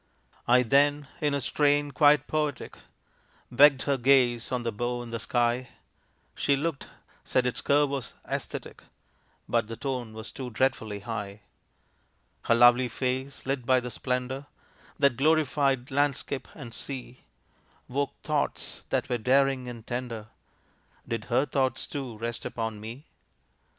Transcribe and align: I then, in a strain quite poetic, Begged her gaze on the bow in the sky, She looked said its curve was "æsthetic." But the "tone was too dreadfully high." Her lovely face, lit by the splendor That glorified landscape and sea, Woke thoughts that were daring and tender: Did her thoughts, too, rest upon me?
I 0.47 0.63
then, 0.63 1.07
in 1.19 1.35
a 1.35 1.39
strain 1.41 1.91
quite 1.91 2.25
poetic, 2.25 2.75
Begged 3.51 3.83
her 3.83 3.97
gaze 3.97 4.51
on 4.51 4.63
the 4.63 4.71
bow 4.71 5.03
in 5.03 5.11
the 5.11 5.19
sky, 5.19 5.69
She 6.33 6.55
looked 6.55 6.87
said 7.23 7.45
its 7.45 7.61
curve 7.61 7.89
was 7.91 8.15
"æsthetic." 8.27 8.79
But 9.47 9.67
the 9.67 9.75
"tone 9.77 10.13
was 10.13 10.31
too 10.31 10.49
dreadfully 10.49 11.01
high." 11.01 11.41
Her 12.45 12.55
lovely 12.55 12.87
face, 12.87 13.45
lit 13.45 13.63
by 13.63 13.79
the 13.79 13.91
splendor 13.91 14.47
That 14.97 15.17
glorified 15.17 15.91
landscape 15.91 16.47
and 16.55 16.73
sea, 16.73 17.19
Woke 17.87 18.15
thoughts 18.23 18.81
that 18.89 19.07
were 19.07 19.19
daring 19.19 19.69
and 19.69 19.85
tender: 19.85 20.29
Did 21.07 21.25
her 21.25 21.45
thoughts, 21.45 21.85
too, 21.85 22.17
rest 22.17 22.43
upon 22.43 22.79
me? 22.79 23.05